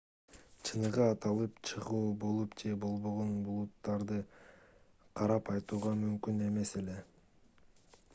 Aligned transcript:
чыныгы 0.67 1.01
атылып 1.07 1.59
чыгуу 1.71 1.99
болуп 2.23 2.55
же 2.61 2.71
болбогонун 2.85 3.37
булуттарды 3.49 4.17
карап 5.21 5.53
айтууга 5.57 5.93
мүмкүн 6.01 6.41
эмес 6.47 6.73
эле 6.81 6.97